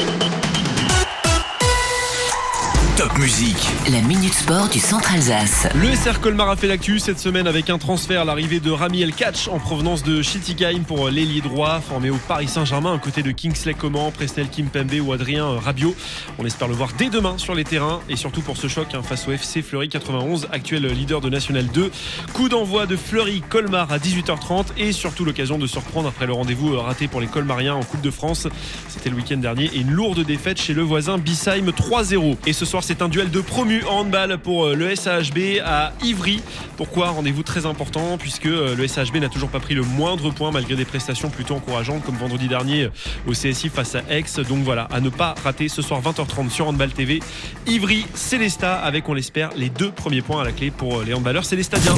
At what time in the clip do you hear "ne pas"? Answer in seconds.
45.00-45.36